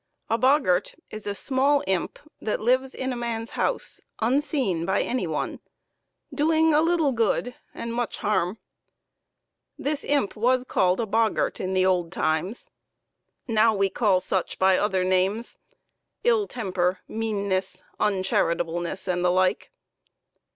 A 0.31 0.37
boggart 0.39 0.95
is 1.11 1.27
a 1.27 1.35
small 1.35 1.83
imp 1.85 2.17
that 2.41 2.59
lives 2.59 2.95
in 2.95 3.13
a 3.13 3.15
man's 3.15 3.51
house, 3.51 4.01
unseen 4.19 4.83
by 4.83 5.03
any 5.03 5.27
one, 5.27 5.59
doing 6.33 6.73
a 6.73 6.81
little 6.81 7.11
good 7.11 7.53
and 7.71 7.93
much 7.93 8.17
harm. 8.17 8.57
This 9.77 10.03
imp 10.03 10.35
was 10.35 10.63
called 10.63 10.99
a 10.99 11.05
boggart 11.05 11.59
in 11.59 11.75
the 11.75 11.85
old 11.85 12.11
times, 12.11 12.67
now 13.47 13.75
we 13.75 13.91
call 13.91 14.19
such 14.19 14.57
by 14.57 14.75
other 14.75 15.03
names 15.03 15.59
ill 16.23 16.47
temper, 16.47 17.01
meanness, 17.07 17.83
uncharitableness, 17.99 19.07
and 19.07 19.23
the 19.23 19.29
like. 19.29 19.71